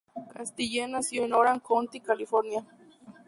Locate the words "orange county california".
1.33-2.65